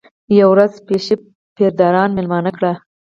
[0.39, 1.21] یوه ورځ بیشپ
[1.55, 2.75] پیره داران مېلمانه کړل.